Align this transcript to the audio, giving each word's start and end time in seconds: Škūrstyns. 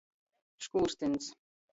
Škūrstyns. 0.67 1.29